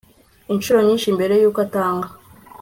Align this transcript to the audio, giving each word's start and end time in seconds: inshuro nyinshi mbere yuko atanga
inshuro 0.53 0.79
nyinshi 0.85 1.15
mbere 1.15 1.33
yuko 1.41 1.59
atanga 1.65 2.07